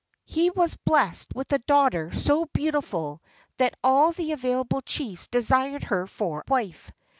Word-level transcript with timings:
He 0.25 0.49
was 0.49 0.77
blessed 0.77 1.27
with 1.35 1.51
a 1.51 1.59
daughter 1.59 2.11
so 2.11 2.45
beautiful 2.45 3.21
that 3.57 3.75
all 3.83 4.11
the 4.13 4.31
available 4.31 4.81
chiefs 4.81 5.27
desired 5.27 5.83
her 5.83 6.07
for 6.07 6.43
wife. 6.47 6.91